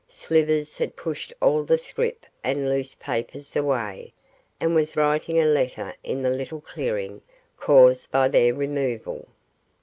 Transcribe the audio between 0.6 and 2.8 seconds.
had pushed all the scrip and